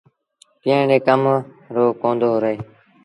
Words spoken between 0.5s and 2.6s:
پيٚئڻ ري ڪم رو ڪوندو رهي۔